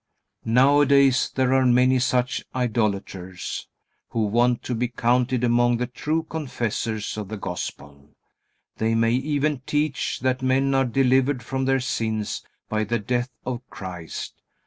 Nowadays 0.45 1.29
there 1.29 1.53
are 1.53 1.63
many 1.63 1.99
such 1.99 2.43
idolaters 2.55 3.67
who 4.09 4.25
want 4.25 4.63
to 4.63 4.73
be 4.73 4.87
counted 4.87 5.43
among 5.43 5.77
the 5.77 5.85
true 5.85 6.23
confessors 6.23 7.17
of 7.19 7.27
the 7.27 7.37
Gospel. 7.37 8.09
They 8.77 8.95
may 8.95 9.11
even 9.13 9.61
teach 9.67 10.19
that 10.21 10.41
men 10.41 10.73
are 10.73 10.85
delivered 10.85 11.43
from 11.43 11.65
their 11.65 11.79
sins 11.79 12.43
by 12.67 12.83
the 12.83 12.97
death 12.97 13.29
of 13.45 13.61
Christ. 13.69 14.41